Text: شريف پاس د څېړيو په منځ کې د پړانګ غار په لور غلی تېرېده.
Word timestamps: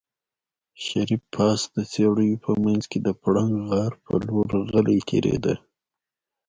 شريف 0.85 1.21
پاس 1.33 1.59
د 1.75 1.77
څېړيو 1.91 2.41
په 2.45 2.51
منځ 2.63 2.83
کې 2.91 2.99
د 3.01 3.09
پړانګ 3.21 3.55
غار 3.69 3.91
په 4.05 4.11
لور 4.25 4.49
غلی 4.71 4.99
تېرېده. 5.09 5.55